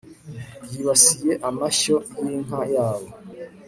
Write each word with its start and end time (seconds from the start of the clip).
yibasiye 0.69 1.33
amashyo 1.49 1.95
y'inka 2.23 2.59
yabo 2.73 3.09